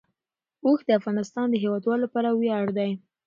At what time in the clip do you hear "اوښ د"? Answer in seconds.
0.65-0.89